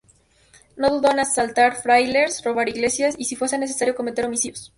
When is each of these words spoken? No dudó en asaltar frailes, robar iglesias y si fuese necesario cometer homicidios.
No 0.77 0.89
dudó 0.89 1.11
en 1.11 1.19
asaltar 1.19 1.79
frailes, 1.79 2.43
robar 2.43 2.67
iglesias 2.67 3.13
y 3.19 3.25
si 3.25 3.35
fuese 3.35 3.59
necesario 3.59 3.93
cometer 3.93 4.25
homicidios. 4.25 4.67